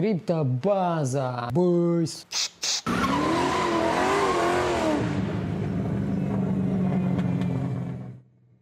[0.00, 1.50] Криптобаза.
[1.52, 2.26] Бойс.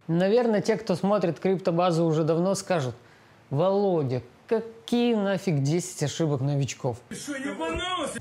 [0.09, 2.96] Наверное, те, кто смотрит криптобазу, уже давно скажут,
[3.51, 6.96] Володя, какие нафиг 10 ошибок новичков?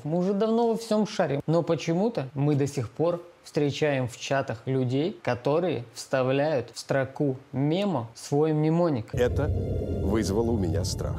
[0.03, 1.41] Мы уже давно во всем шарим.
[1.47, 8.09] Но почему-то мы до сих пор встречаем в чатах людей, которые вставляют в строку мемо
[8.13, 9.15] свой мнемоник.
[9.15, 9.47] Это
[10.03, 11.17] вызвало у меня страх.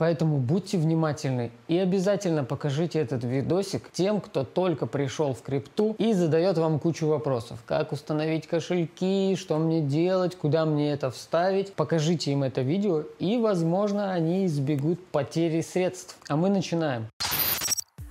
[0.00, 6.14] Поэтому будьте внимательны и обязательно покажите этот видосик тем, кто только пришел в крипту и
[6.14, 7.58] задает вам кучу вопросов.
[7.66, 11.74] Как установить кошельки, что мне делать, куда мне это вставить.
[11.74, 16.16] Покажите им это видео и, возможно, они избегут потери средств.
[16.28, 17.08] А мы начинаем.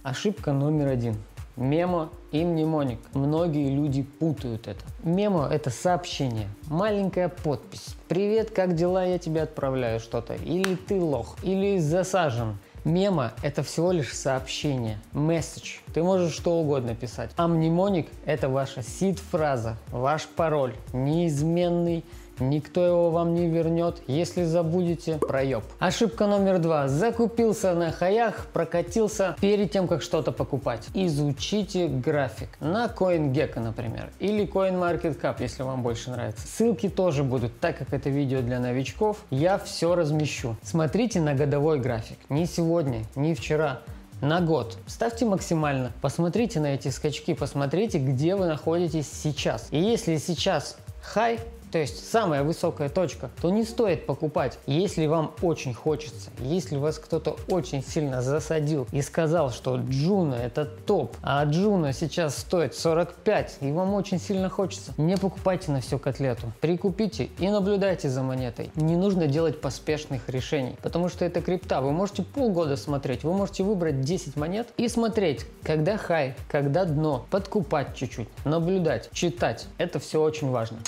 [0.04, 1.16] Ошибка номер один.
[1.60, 3.00] Мемо и мнемоник.
[3.14, 4.80] Многие люди путают это.
[5.04, 7.96] Мемо– это сообщение, маленькая подпись.
[8.08, 9.04] «Привет, как дела?
[9.04, 10.36] Я тебе отправляю что-то».
[10.36, 11.36] Или «Ты лох».
[11.44, 12.58] Или «Засажен».
[12.86, 15.80] Мемо– это всего лишь сообщение, месседж.
[15.94, 17.32] Ты можешь что угодно писать.
[17.36, 22.06] А мнемоник– это ваша сид-фраза, ваш пароль, неизменный,
[22.40, 25.64] Никто его вам не вернет, если забудете, проеб.
[25.80, 26.88] Ошибка номер два.
[26.88, 30.88] Закупился на хаях, прокатился перед тем, как что-то покупать.
[30.94, 32.50] Изучите график.
[32.60, 34.10] На CoinGecko, например.
[34.20, 36.48] Или CoinMarketCap, если вам больше нравится.
[36.48, 39.24] Ссылки тоже будут, так как это видео для новичков.
[39.30, 40.56] Я все размещу.
[40.64, 42.18] Смотрите на годовой график.
[42.30, 43.82] Не сегодня, не вчера
[44.22, 44.78] на год.
[44.88, 45.92] Ставьте максимально.
[46.02, 49.68] Посмотрите на эти скачки, посмотрите, где вы находитесь сейчас.
[49.72, 51.40] И если сейчас хай,
[51.72, 54.58] то есть самая высокая точка, то не стоит покупать.
[54.66, 60.66] Если вам очень хочется, если вас кто-то очень сильно засадил и сказал, что Juno это
[60.66, 66.00] топ, а Juno сейчас стоит 45 и вам очень сильно хочется, не покупайте на всю
[66.00, 66.52] котлету.
[66.62, 68.72] Прикупите и наблюдайте за монетой.
[68.76, 71.82] Не нужно делать поспешных решений, потому что это крипта.
[71.82, 77.26] Вы можете полгода смотреть, вы можете выбрать 10 монет и смотреть, когда хай, когда дно,
[77.30, 79.68] подкупать чуть-чуть, наблюдать, читать.
[79.78, 80.80] Это все очень важно.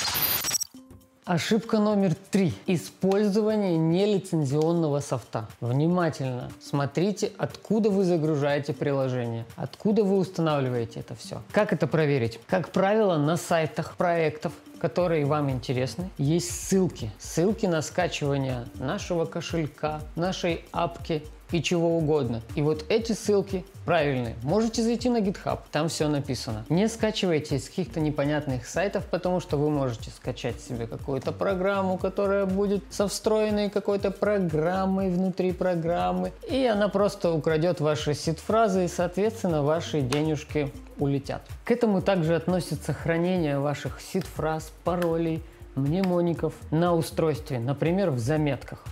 [1.25, 2.51] Ошибка номер три.
[2.65, 5.47] Использование нелицензионного софта.
[5.59, 11.43] Внимательно смотрите, откуда вы загружаете приложение, откуда вы устанавливаете это все.
[11.51, 12.39] Как это проверить?
[12.47, 17.11] Как правило, на сайтах проектов которые вам интересны, есть ссылки.
[17.19, 22.41] Ссылки на скачивание нашего кошелька, нашей апки и чего угодно.
[22.55, 24.35] И вот эти ссылки правильные.
[24.43, 26.65] Можете зайти на GitHub, там все написано.
[26.69, 32.45] Не скачивайте из каких-то непонятных сайтов, потому что вы можете скачать себе какую-то программу, которая
[32.45, 39.63] будет со встроенной какой-то программой внутри программы, и она просто украдет ваши сид-фразы, и, соответственно,
[39.63, 41.41] ваши денежки улетят.
[41.65, 45.41] К этому также относится хранение ваших сид-фраз, паролей,
[45.75, 48.83] мнемоников на устройстве, например, в заметках.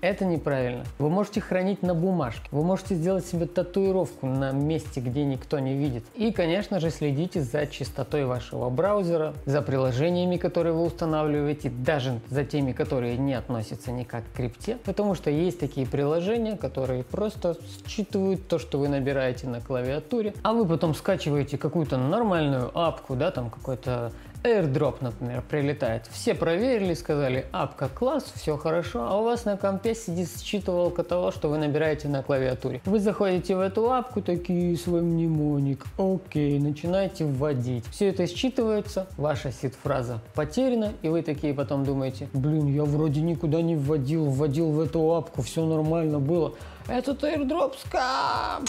[0.00, 0.84] Это неправильно.
[0.98, 2.48] Вы можете хранить на бумажке.
[2.50, 6.04] Вы можете сделать себе татуировку на месте, где никто не видит.
[6.14, 12.44] И, конечно же, следите за чистотой вашего браузера, за приложениями, которые вы устанавливаете, даже за
[12.44, 14.78] теми, которые не относятся никак к крипте.
[14.84, 20.54] Потому что есть такие приложения, которые просто считывают то, что вы набираете на клавиатуре, а
[20.54, 24.12] вы потом скачиваете какую-то нормальную апку, да, там какой-то
[24.42, 26.06] AirDrop, например, прилетает.
[26.10, 31.30] Все проверили, сказали, апка класс, все хорошо, а у вас на компе сидит считывалка того,
[31.30, 32.80] что вы набираете на клавиатуре.
[32.86, 37.84] Вы заходите в эту апку, такие свой мнемоник, окей, начинаете вводить.
[37.90, 43.60] Все это считывается, ваша сид-фраза потеряна, и вы такие потом думаете, блин, я вроде никуда
[43.60, 46.54] не вводил, вводил в эту апку, все нормально было.
[46.88, 48.64] Этот AirDrop скам!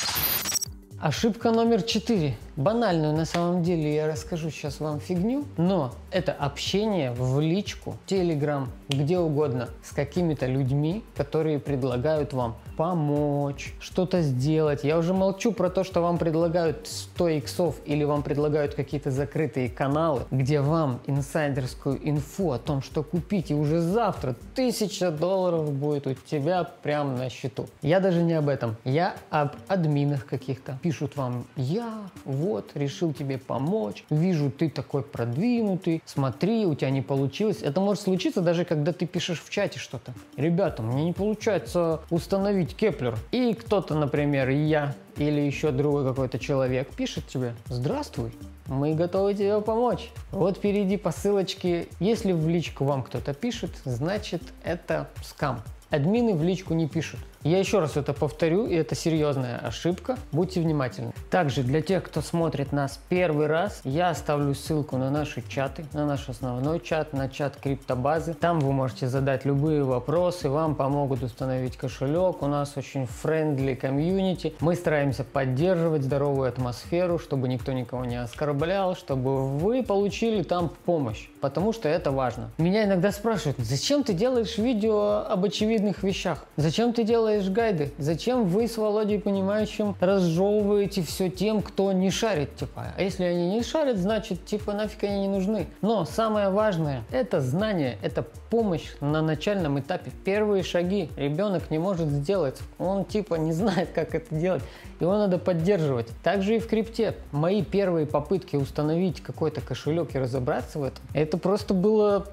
[1.02, 2.38] Ошибка номер четыре.
[2.56, 8.70] Банальную на самом деле я расскажу сейчас вам фигню, но это общение в личку, телеграм,
[8.90, 14.84] где угодно с какими-то людьми, которые предлагают вам помочь, что-то сделать.
[14.84, 19.70] Я уже молчу про то, что вам предлагают 100 иксов или вам предлагают какие-то закрытые
[19.70, 26.08] каналы, где вам инсайдерскую инфу о том, что купить, и уже завтра тысяча долларов будет
[26.08, 27.68] у тебя прямо на счету.
[27.82, 28.76] Я даже не об этом.
[28.84, 30.80] Я об админах каких-то.
[30.82, 32.02] Пишут вам, я
[32.42, 37.60] вот решил тебе помочь, вижу ты такой продвинутый, смотри, у тебя не получилось.
[37.62, 40.14] Это может случиться даже когда ты пишешь в чате что-то.
[40.38, 46.90] Ребята, мне не получается установить Keplr, и кто-то, например, я или еще другой какой-то человек
[46.96, 48.32] пишет тебе «Здравствуй,
[48.68, 50.12] мы готовы тебе помочь».
[50.32, 51.88] Вот перейди по ссылочке.
[52.00, 55.62] Если в личку вам кто-то пишет, значит это скам.
[55.90, 57.20] Админы в личку не пишут.
[57.44, 60.16] Я еще раз это повторю, и это серьезная ошибка.
[60.32, 61.12] Будьте внимательны.
[61.32, 66.06] Также для тех, кто смотрит нас первый раз, я оставлю ссылку на наши чаты, на
[66.06, 68.36] наш основной чат, на чат криптобазы.
[68.36, 72.44] Там вы можете задать любые вопросы, вам помогут установить кошелек.
[72.44, 74.54] У нас очень friendly community.
[74.60, 81.28] Мы стараемся поддерживать здоровую атмосферу, чтобы никто никого не оскорблял, чтобы вы получили там помощь,
[81.42, 82.52] потому что это важно.
[82.60, 86.46] Меня иногда спрашивают, зачем ты делаешь видео об очевидных вещах?
[86.56, 87.92] Зачем ты делаешь гайды?
[87.98, 92.94] Зачем вы с Володей Понимающим разжевываете все тем, кто не шарит, типа?
[92.98, 95.68] А если они не шарят, значит, типа, нафиг они не нужны.
[95.82, 100.12] Но самое важное– это знание, это помощь на начальном этапе.
[100.26, 102.60] Первые шаги ребенок не может сделать.
[102.78, 104.64] Он, типа, не знает, как это делать.
[105.00, 106.08] Его надо поддерживать.
[106.24, 107.16] Также и в крипте.
[107.32, 112.26] Мои первые попытки установить какой-то кошелек и разобраться в этом, это просто было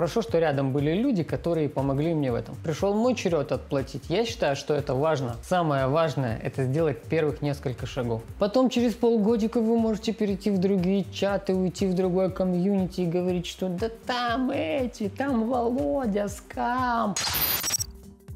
[0.00, 2.56] Хорошо, что рядом были люди, которые помогли мне в этом.
[2.64, 4.04] Пришел мой черед отплатить.
[4.08, 5.36] Я считаю, что это важно.
[5.42, 8.22] Самое важное– это сделать первых несколько шагов.
[8.38, 13.44] Потом через полгодика вы можете перейти в другие чаты, уйти в другое комьюнити и говорить,
[13.44, 17.14] что да там эти, там Володя, скам.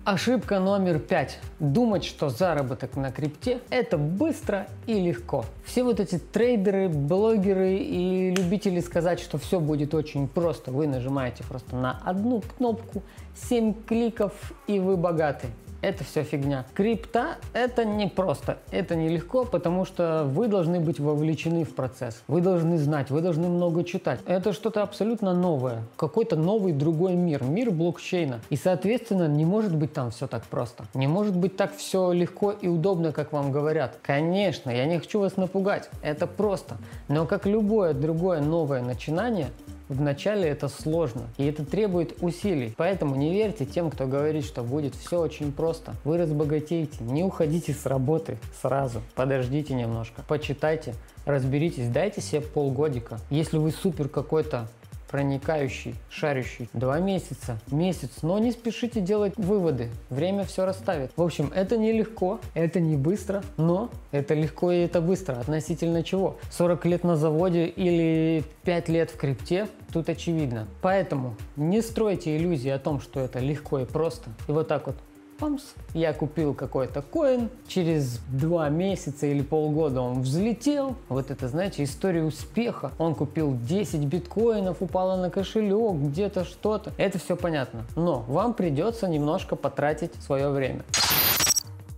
[0.04, 1.38] Ошибка номер пять.
[1.60, 5.46] Думать, что заработок на крипте– это быстро и легко.
[5.64, 10.72] Все вот эти трейдеры, блогеры и любители сказать, что все будет очень просто.
[10.72, 13.02] Вы нажимаете просто на одну кнопку,
[13.48, 14.34] 7 кликов
[14.66, 15.48] и вы богаты
[15.84, 16.64] это все фигня.
[16.74, 22.22] Крипта это не просто, это нелегко, потому что вы должны быть вовлечены в процесс.
[22.26, 24.20] Вы должны знать, вы должны много читать.
[24.26, 28.40] Это что-то абсолютно новое, какой-то новый другой мир, мир блокчейна.
[28.48, 30.84] И, соответственно, не может быть там все так просто.
[30.94, 33.98] Не может быть так все легко и удобно, как вам говорят.
[34.02, 36.76] Конечно, я не хочу вас напугать, это просто.
[37.08, 39.48] Но как любое другое новое начинание,
[39.88, 42.74] Вначале это сложно, и это требует усилий.
[42.76, 45.94] Поэтому не верьте тем, кто говорит, что будет все очень просто.
[46.04, 49.02] Вы разбогатеете, не уходите с работы сразу.
[49.14, 50.94] Подождите немножко, почитайте,
[51.26, 53.18] разберитесь, дайте себе полгодика.
[53.28, 54.68] Если вы супер какой-то
[55.14, 56.68] проникающий, шарящий.
[56.72, 61.12] Два месяца, месяц, но не спешите делать выводы, время все расставит.
[61.14, 65.34] В общем, это нелегко, это не быстро, но это легко и это быстро.
[65.34, 66.36] Относительно чего?
[66.50, 69.68] 40 лет на заводе или 5 лет в крипте?
[69.92, 70.66] Тут очевидно.
[70.82, 74.30] Поэтому не стройте иллюзии о том, что это легко и просто.
[74.48, 74.96] И вот так вот
[75.44, 75.62] Памс.
[75.92, 80.96] Я купил какой-то коин, через два месяца или полгода он взлетел.
[81.10, 82.92] Вот это, знаете, история успеха.
[82.96, 86.94] Он купил 10 биткоинов, упало на кошелек, где-то что-то.
[86.96, 87.82] Это все понятно.
[87.94, 90.82] Но вам придется немножко потратить свое время.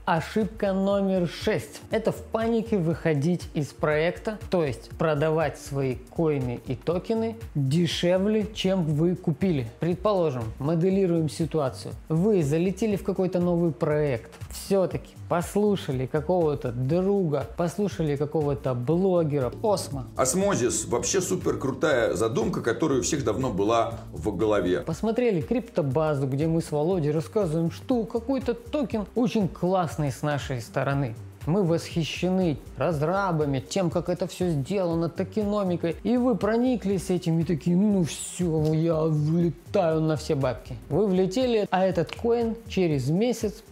[0.06, 1.80] Ошибка номер шесть.
[1.90, 8.84] Это в панике выходить из проекта, то есть продавать свои коины и токены дешевле, чем
[8.84, 9.66] вы купили.
[9.80, 11.92] Предположим, моделируем ситуацию.
[12.08, 20.06] Вы залетели в какой-то новый проект, все-таки послушали какого-то друга, послушали какого-то блогера, Осмо.
[20.16, 24.80] Осмозис вообще супер крутая задумка, которая у всех давно была в голове.
[24.80, 31.14] Посмотрели криптобазу, где мы с Володей рассказываем, что какой-то токен очень классный с нашей стороны.
[31.46, 35.94] Мы восхищены разрабами, тем, как это все сделано, токеномикой.
[36.02, 40.76] И вы прониклись этим и такие, ну все, я влетаю на все бабки.
[40.88, 43.62] Вы влетели, а этот коин через месяц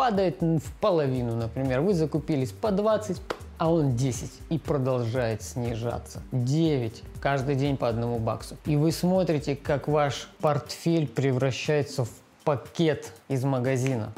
[0.00, 1.82] падает в половину, например.
[1.82, 3.20] Вы закупились по 20,
[3.58, 6.22] а он 10 и продолжает снижаться.
[6.32, 8.56] 9 каждый день по одному баксу.
[8.64, 12.10] И вы смотрите, как ваш портфель превращается в
[12.44, 14.10] пакет из магазина.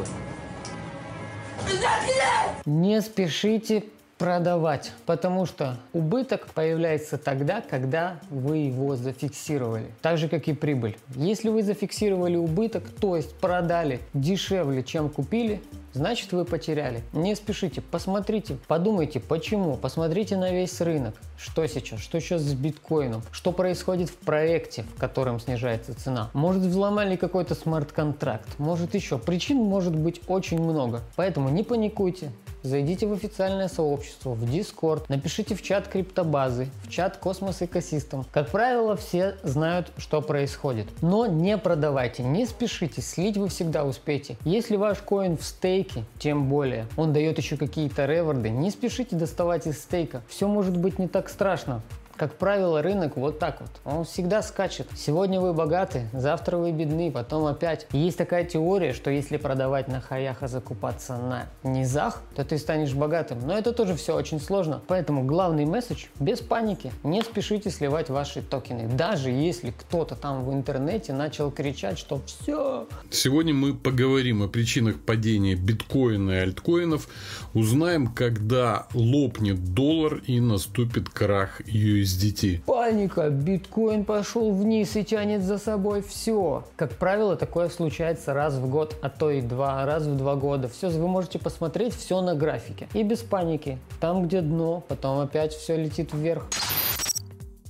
[2.65, 3.83] Не спешите
[4.23, 9.87] продавать, потому что убыток появляется тогда, когда вы его зафиксировали.
[10.01, 10.97] Так же, как и прибыль.
[11.17, 15.61] Если вы зафиксировали убыток, то есть продали дешевле, чем купили,
[15.93, 17.03] значит вы потеряли.
[17.13, 23.23] Не спешите, посмотрите, подумайте, почему, посмотрите на весь рынок, что сейчас, что сейчас с биткоином,
[23.33, 26.31] что происходит в проекте, в котором снижается цена.
[26.33, 29.19] Может взломали какой-то смарт-контракт, может еще.
[29.19, 32.33] Причин может быть очень много, поэтому не паникуйте,
[32.63, 38.25] Зайдите в официальное сообщество, в Discord, напишите в чат криптобазы, в чат Cosmos Ecosystem.
[38.31, 40.87] Как правило, все знают, что происходит.
[41.03, 44.37] Но не продавайте, не спешите, слить вы всегда успеете.
[44.45, 49.17] Если ваш коин в стейке, тем более, он дает еще какие-то reward ы, не спешите
[49.17, 50.23] доставать из стейка.
[50.29, 51.83] Все может быть не так страшно.
[52.17, 53.71] Как правило, рынок вот так вот.
[53.85, 54.89] Он всегда скачет.
[54.95, 57.87] Сегодня вы богаты, завтра вы бедны, потом опять.
[57.93, 62.95] Есть такая теория, что если продавать на хаях, а закупаться на низах, то ты станешь
[62.95, 63.41] богатым.
[63.47, 64.83] Но это тоже все очень сложно.
[64.87, 66.93] Поэтому главный месседж– без паники.
[67.03, 68.89] Не спешите сливать ваши токены.
[68.89, 72.87] Даже если кто-то там в интернете начал кричать, что все.
[73.11, 77.09] Сегодня мы поговорим о причинах падения биткоина и альткоинов.
[77.55, 81.61] Узнаем, когда лопнет доллар и наступит крах
[82.03, 82.63] USDT.
[82.65, 86.65] Паника, биткоин пошел вниз и тянет за собой все.
[86.77, 90.69] Как правило, такое случается раз в год, а то и два, раз в два года.
[90.69, 92.89] Все, вы можете посмотреть все на графике.
[92.95, 93.79] И без паники.
[94.01, 96.47] Там, где дно, потом опять все летит вверх.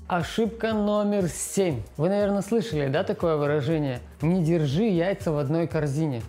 [0.08, 1.82] Ошибка номер семь.
[1.96, 4.00] Вы, наверное, слышали, да, такое выражение?
[4.20, 6.22] Не держи яйца в одной корзине.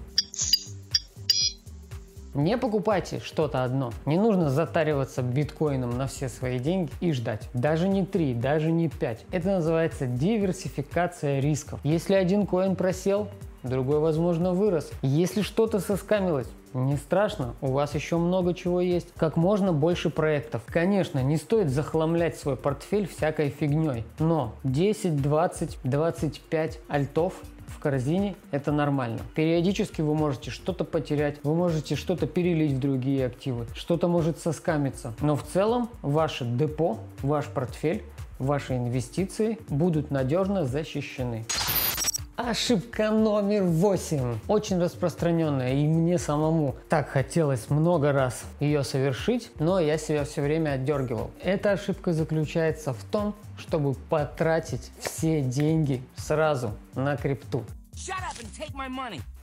[2.34, 3.92] Не покупайте что-то одно.
[4.06, 7.48] Не нужно затариваться биткоином на все свои деньги и ждать.
[7.54, 9.26] Даже не 3, даже не 5.
[9.32, 11.80] Это называется диверсификация рисков.
[11.84, 13.28] Если один коин просел,
[13.62, 14.92] другой, возможно, вырос.
[15.04, 19.10] Если что-то соскамилось, не страшно, у вас еще много чего есть.
[19.16, 20.64] Как можно больше проектов.
[20.66, 27.34] Конечно, не стоит захламлять свой портфель всякой фигней, но 10, 20, 25 альтов
[27.84, 29.20] корзине, это нормально.
[29.36, 35.14] Периодически вы можете что-то потерять, вы можете что-то перелить в другие активы, что-то может соскамиться.
[35.20, 38.02] Но в целом ваше депо, ваш портфель,
[38.40, 41.46] ваши инвестиции будут надежно защищены.
[42.46, 44.38] Ошибка номер восемь.
[44.50, 50.42] Очень распространенная, и мне самому так хотелось много раз ее совершить, но я себя все
[50.42, 51.32] время отдергивал.
[51.42, 57.64] Эта ошибка заключается в том, чтобы потратить все деньги сразу на крипту.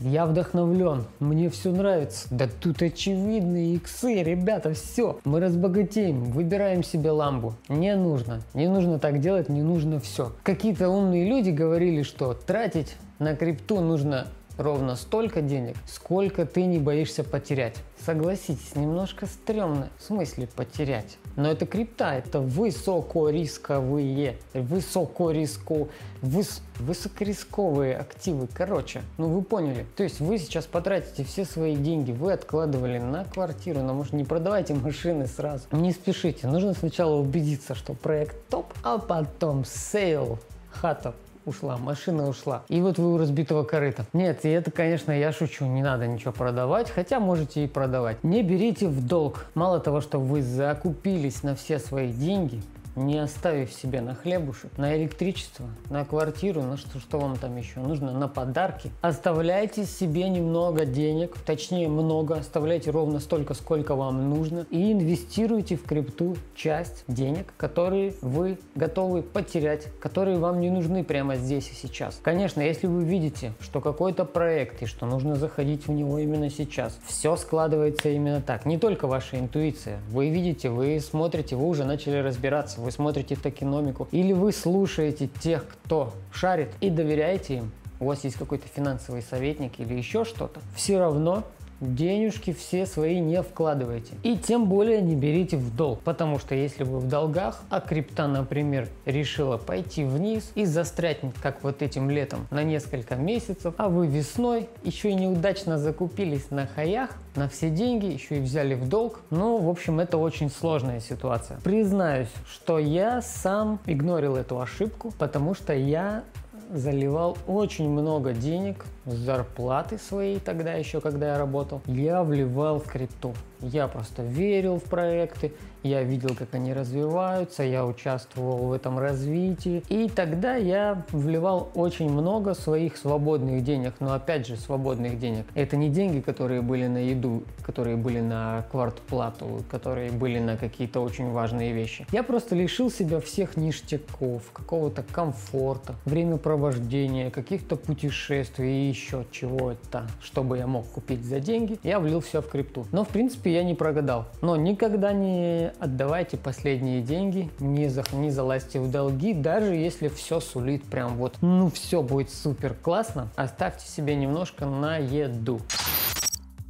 [0.00, 2.26] Я вдохновлен, мне все нравится.
[2.30, 5.19] Да тут очевидные иксы, ребята, все.
[5.25, 7.54] Мы разбогатеем, выбираем себе ламбу.
[7.69, 10.33] Не нужно, не нужно так делать, не нужно все.
[10.42, 14.26] Какие-то умные люди говорили, что тратить на крипту нужно
[14.61, 17.76] ровно столько денег, сколько ты не боишься потерять.
[18.05, 19.90] Согласитесь, немножко стрёмно.
[19.99, 21.19] В смысле потерять?
[21.37, 25.88] Но это крипта, это высокорисковые, высокориско,
[26.23, 28.49] выс, высокорисковые активы.
[28.52, 29.87] Короче, ну вы поняли.
[29.97, 34.25] То есть вы сейчас потратите все свои деньги, вы откладывали на квартиру, но может не
[34.25, 35.64] продавайте машины сразу.
[35.73, 40.38] Не спешите, нужно сначала убедиться, что проект топ, а потом sale,
[40.71, 42.64] хата ушла, машина ушла.
[42.68, 44.04] И вот вы у разбитого корыта.
[44.12, 48.23] Нет, и это, конечно, я шучу, не надо ничего продавать, хотя можете и продавать.
[48.23, 49.47] Не берите в долг.
[49.54, 52.62] Мало того, что вы закупились на все свои деньги,
[52.97, 57.80] не оставив себе на хлебушек, на электричество, на квартиру, на что, что вам там еще
[57.80, 58.90] нужно, на подарки.
[59.00, 65.85] Оставляйте себе немного денег, точнее много, оставляйте ровно столько, сколько вам нужно и инвестируйте в
[65.85, 72.20] крипту часть денег, которые вы готовы потерять, которые вам не нужны прямо здесь и сейчас.
[72.23, 76.99] Конечно, если вы видите, что какой-то проект и что нужно заходить в него именно сейчас,
[77.06, 78.66] все складывается именно так.
[78.66, 80.00] Не только ваша интуиция.
[80.11, 85.67] Вы видите, вы смотрите, вы уже начали разбираться, вы смотрите токеномику, или вы слушаете тех,
[85.69, 90.99] кто шарит и доверяете им, у вас есть какой-то финансовый советник или еще что-то, все
[90.99, 91.45] равно
[91.81, 94.15] денежки все свои не вкладывайте.
[94.23, 98.27] И тем более не берите в долг, потому что если вы в долгах, а крипта,
[98.27, 104.07] например, решила пойти вниз и застрять, как вот этим летом, на несколько месяцев, а вы
[104.07, 109.21] весной еще и неудачно закупились на хаях, на все деньги, еще и взяли в долг,
[109.31, 111.59] ну, в общем, это очень сложная ситуация.
[111.63, 116.25] Признаюсь, что я сам игнорил эту ошибку, потому что я
[116.73, 121.83] заливал очень много денег с зарплаты своей тогда еще, когда я работал.
[121.87, 123.35] Я вливал в крипту.
[123.61, 129.83] Я просто верил в проекты, я видел, как они развиваются, я участвовал в этом развитии.
[129.89, 133.95] И тогда я вливал очень много своих свободных денег.
[134.01, 135.47] Но опять же, свободных денег.
[135.55, 141.01] Это не деньги, которые были на еду, которые были на квартплату, которые были на какие-то
[141.01, 142.07] очень важные вещи.
[142.13, 150.59] Я просто лишил себя всех ништяков, какого-то комфорта, времяпровождения, каких-то путешествий и еще чего-то, чтобы
[150.59, 151.79] я мог купить за деньги.
[151.83, 152.87] Я влил все в крипту.
[152.93, 154.27] Но в принципе я не прогадал.
[154.43, 160.41] Но никогда не отдавайте последние деньги, не, за, не залазьте в долги, даже если все
[160.41, 165.61] сулит прям вот, ну все будет супер классно, оставьте себе немножко на еду.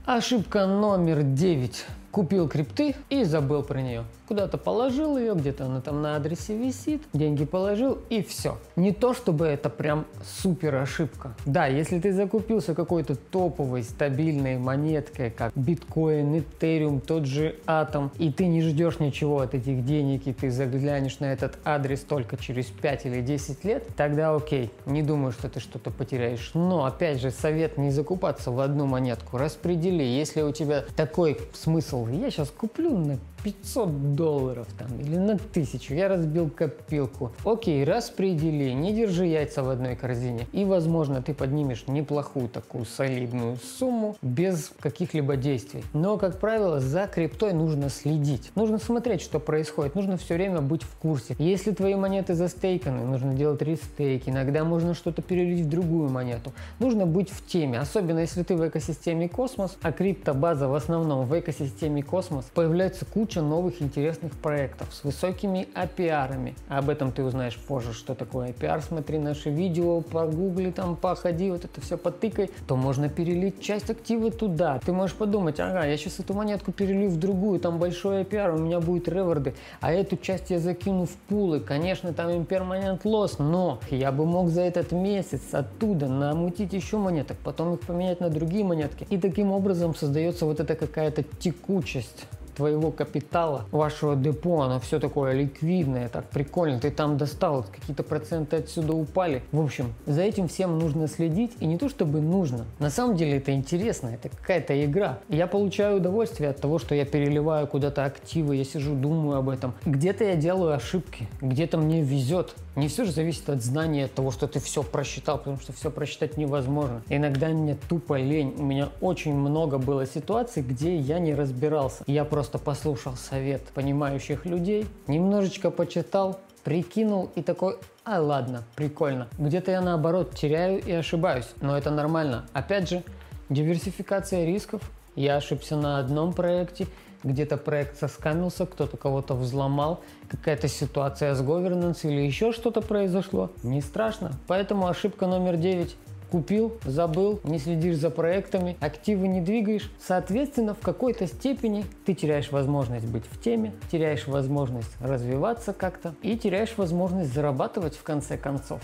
[0.06, 1.86] Ошибка номер 9.
[2.10, 4.04] Купил крипты и забыл про нее.
[4.30, 8.58] Куда-то положил ее, где-то она там на адресе висит, деньги положил и все.
[8.76, 11.34] Не то, чтобы это прям супер ошибка.
[11.46, 18.30] Да, если ты закупился какой-то топовой стабильной монеткой, как биткоин, этериум, тот же атом, и
[18.30, 22.66] ты не ждешь ничего от этих денег, и ты заглянешь на этот адрес только через
[22.66, 26.52] 5 или 10 лет, тогда окей, не думаю, что ты что-то потеряешь.
[26.54, 30.04] Но, опять же, совет не закупаться в одну монетку, распредели.
[30.04, 35.94] Если у тебя такой смысл, я сейчас куплю на 500 долларов там или на тысячу,
[35.94, 37.32] я разбил копилку.
[37.44, 40.46] Окей, распредели, не держи яйца в одной корзине.
[40.52, 45.84] И, возможно, ты поднимешь неплохую такую солидную сумму без каких-либо действий.
[45.92, 48.50] Но, как правило, за криптой нужно следить.
[48.54, 49.94] Нужно смотреть, что происходит.
[49.94, 51.34] Нужно все время быть в курсе.
[51.38, 54.28] Если твои монеты застейканы, нужно делать рестейк.
[54.28, 56.52] Иногда можно что-то перелить в другую монету.
[56.78, 57.78] Нужно быть в теме.
[57.78, 63.29] Особенно, если ты в экосистеме космос, а криптобаза в основном в экосистеме космос, появляется куча
[63.30, 66.52] куча новых интересных проектов с высокими APR.
[66.68, 68.82] Об этом ты узнаешь позже, что такое APR.
[68.82, 72.50] Смотри наши видео, погугли там, походи, вот это все потыкай.
[72.66, 74.80] То можно перелить часть актива туда.
[74.84, 78.58] Ты можешь подумать, ага, я сейчас эту монетку перелью в другую, там большой APR, у
[78.58, 81.60] меня будет реворды, а эту часть я закину в пулы.
[81.60, 87.36] Конечно, там имперманент лос, но я бы мог за этот месяц оттуда намутить еще монеток,
[87.44, 89.06] потом их поменять на другие монетки.
[89.08, 92.26] И таким образом создается вот эта какая-то текучесть
[92.60, 98.56] твоего капитала, вашего депо, оно все такое ликвидное, так прикольно, ты там достал, какие-то проценты
[98.56, 99.42] отсюда упали.
[99.50, 102.66] В общем, за этим всем нужно следить, и не то чтобы нужно.
[102.78, 105.20] На самом деле это интересно, это какая-то игра.
[105.30, 109.72] Я получаю удовольствие от того, что я переливаю куда-то активы, я сижу, думаю об этом.
[109.86, 112.54] Где-то я делаю ошибки, где-то мне везет.
[112.76, 116.36] Не все же зависит от знания, того, что ты все просчитал, потому что все просчитать
[116.36, 117.02] невозможно.
[117.08, 118.54] Иногда мне тупо лень.
[118.58, 122.04] У меня очень много было ситуаций, где я не разбирался.
[122.06, 129.28] Я просто послушал совет понимающих людей, немножечко почитал, прикинул и такой, а ладно, прикольно.
[129.38, 132.46] Где-то я наоборот теряю и ошибаюсь, но это нормально.
[132.52, 133.02] Опять же,
[133.48, 134.82] диверсификация рисков.
[135.16, 136.86] Я ошибся на одном проекте,
[137.24, 143.50] где-то проект соскамился, кто-то кого-то взломал, какая-то ситуация с governance или еще что-то произошло.
[143.62, 144.32] Не страшно.
[144.46, 145.96] Поэтому ошибка номер 9
[146.30, 149.90] купил, забыл, не следишь за проектами, активы не двигаешь.
[149.98, 156.36] Соответственно, в какой-то степени ты теряешь возможность быть в теме, теряешь возможность развиваться как-то и
[156.36, 158.80] теряешь возможность зарабатывать в конце концов.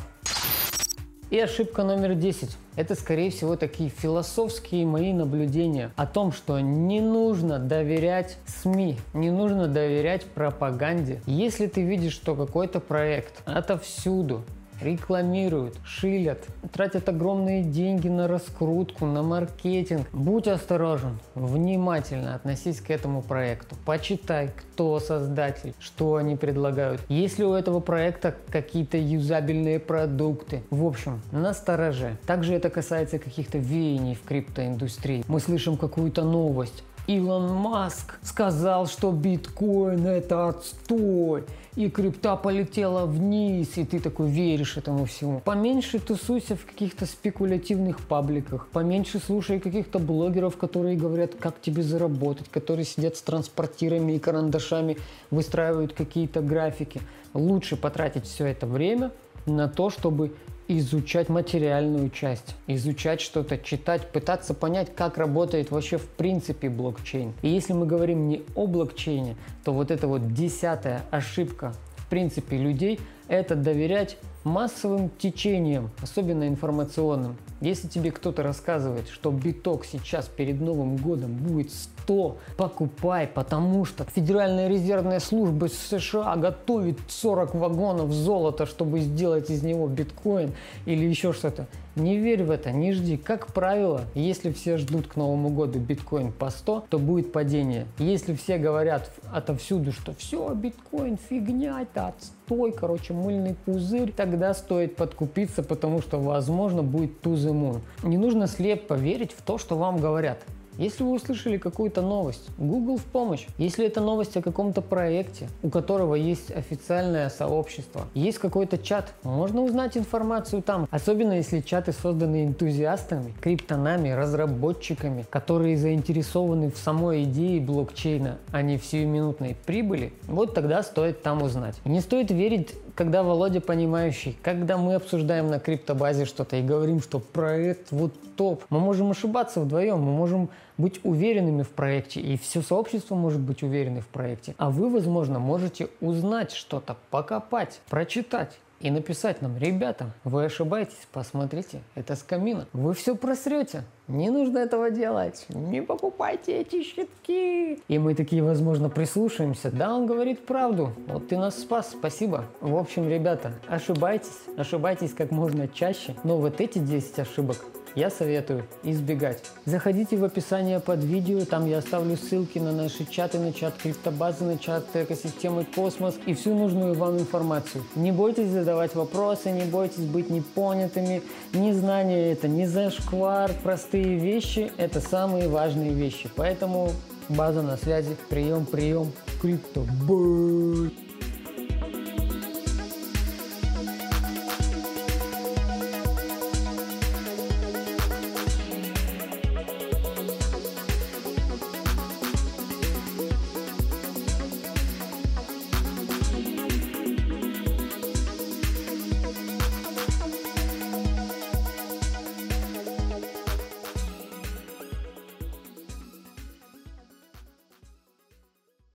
[1.28, 2.56] И ошибка номер 10.
[2.76, 9.32] Это, скорее всего, такие философские мои наблюдения о том, что не нужно доверять СМИ, не
[9.32, 11.20] нужно доверять пропаганде.
[11.26, 14.44] Если ты видишь, что какой-то проект отовсюду
[14.80, 20.06] рекламируют, шилят, тратят огромные деньги на раскрутку, на маркетинг.
[20.12, 23.76] Будь осторожен, внимательно относись к этому проекту.
[23.84, 27.00] Почитай, кто создатель, что они предлагают.
[27.08, 30.62] Есть ли у этого проекта какие-то юзабельные продукты.
[30.70, 32.16] В общем, настороже.
[32.26, 35.24] Также это касается каких-то веяний в криптоиндустрии.
[35.28, 36.82] Мы слышим какую-то новость.
[37.06, 41.44] Илон Маск сказал, что биткоин это отстой
[41.76, 45.40] и крипта полетела вниз, и ты такой веришь этому всему.
[45.40, 52.48] Поменьше тусуйся в каких-то спекулятивных пабликах, поменьше слушай каких-то блогеров, которые говорят, как тебе заработать,
[52.50, 54.96] которые сидят с транспортирами и карандашами,
[55.30, 57.00] выстраивают какие-то графики.
[57.34, 59.12] Лучше потратить все это время
[59.44, 60.34] на то, чтобы
[60.68, 67.32] изучать материальную часть, изучать что-то, читать, пытаться понять, как работает вообще в принципе блокчейн.
[67.42, 72.56] И если мы говорим не о блокчейне, то вот эта вот десятая ошибка в принципе
[72.56, 74.16] людей– это доверять
[74.46, 77.36] массовым течениям, особенно информационным.
[77.60, 84.04] Если тебе кто-то рассказывает, что биток сейчас перед Новым годом будет 100, покупай, потому что
[84.04, 90.52] Федеральная резервная служба США готовит 40 вагонов золота, чтобы сделать из него биткоин
[90.84, 91.66] или еще что-то.
[91.96, 93.16] Не верь в это, не жди.
[93.16, 97.86] Как правило, если все ждут к Новому году биткоин по 100, то будет падение.
[97.98, 104.96] Если все говорят отовсюду, что все, биткоин фигня, это отстой, короче, мыльный пузырь, тогда стоит
[104.96, 107.80] подкупиться, потому что, возможно, будет the moon.
[108.02, 110.40] Не нужно слепо верить в то, что вам говорят.
[110.76, 113.46] Если вы услышали какую-то новость, Google в помощь.
[113.56, 119.62] Если это новость о каком-то проекте, у которого есть официальное сообщество, есть какой-то чат, можно
[119.62, 120.86] узнать информацию там.
[120.90, 128.76] Особенно если чаты созданы энтузиастами, криптонами, разработчиками, которые заинтересованы в самой идее блокчейна, а не
[128.76, 131.76] в сиюминутной прибыли, вот тогда стоит там узнать.
[131.86, 137.20] Не стоит верить когда Володя понимающий, когда мы обсуждаем на криптобазе что-то и говорим, что
[137.20, 142.62] проект вот топ, мы можем ошибаться вдвоем, мы можем быть уверенными в проекте, и все
[142.62, 144.54] сообщество может быть уверены в проекте.
[144.58, 151.82] А вы, возможно, можете узнать что-то, покопать, прочитать и написать нам, ребята, вы ошибаетесь, посмотрите,
[151.94, 152.66] это с камина.
[152.72, 157.82] Вы все просрете, не нужно этого делать, не покупайте эти щитки.
[157.88, 162.44] И мы такие, возможно, прислушаемся, да, он говорит правду, вот ты нас спас, спасибо.
[162.60, 167.64] В общем, ребята, ошибайтесь, ошибайтесь как можно чаще, но вот эти 10 ошибок
[167.96, 169.42] я советую избегать.
[169.64, 174.44] Заходите в описание под видео, там я оставлю ссылки на наши чаты, на чат криптобазы,
[174.44, 177.82] на чат экосистемы Космос и всю нужную вам информацию.
[177.96, 181.22] Не бойтесь задавать вопросы, не бойтесь быть непонятыми.
[181.54, 186.28] Незнание это не зашквар, простые вещи– это самые важные вещи.
[186.36, 186.92] Поэтому
[187.30, 191.05] база на связи, прием, прием, криптобой.